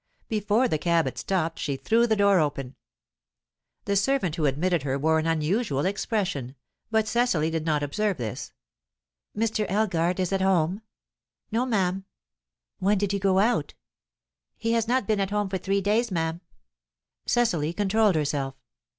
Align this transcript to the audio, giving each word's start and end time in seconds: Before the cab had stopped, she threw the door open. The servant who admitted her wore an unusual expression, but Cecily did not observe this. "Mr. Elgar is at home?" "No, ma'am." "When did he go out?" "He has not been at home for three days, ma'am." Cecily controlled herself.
Before 0.29 0.67
the 0.67 0.79
cab 0.79 1.05
had 1.05 1.19
stopped, 1.19 1.59
she 1.59 1.75
threw 1.77 2.07
the 2.07 2.15
door 2.15 2.39
open. 2.39 2.73
The 3.85 3.95
servant 3.95 4.35
who 4.35 4.47
admitted 4.47 4.81
her 4.81 4.97
wore 4.97 5.19
an 5.19 5.27
unusual 5.27 5.85
expression, 5.85 6.55
but 6.89 7.07
Cecily 7.07 7.51
did 7.51 7.67
not 7.67 7.83
observe 7.83 8.17
this. 8.17 8.51
"Mr. 9.37 9.63
Elgar 9.69 10.15
is 10.17 10.33
at 10.33 10.41
home?" 10.41 10.81
"No, 11.51 11.67
ma'am." 11.67 12.05
"When 12.79 12.97
did 12.97 13.11
he 13.11 13.19
go 13.19 13.37
out?" 13.37 13.75
"He 14.57 14.71
has 14.71 14.87
not 14.87 15.05
been 15.05 15.19
at 15.19 15.29
home 15.29 15.49
for 15.49 15.59
three 15.59 15.81
days, 15.81 16.09
ma'am." 16.09 16.41
Cecily 17.27 17.71
controlled 17.71 18.15
herself. 18.15 18.55